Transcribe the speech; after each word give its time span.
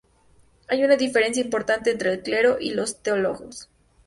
Hay 0.67 0.83
una 0.83 0.95
diferencia 0.95 1.43
importante 1.43 1.91
entre 1.91 2.11
el 2.11 2.23
clero 2.23 2.57
y 2.59 2.71
los 2.71 3.03
teólogos. 3.03 3.69